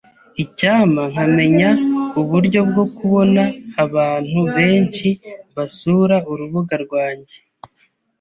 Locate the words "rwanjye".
6.85-7.37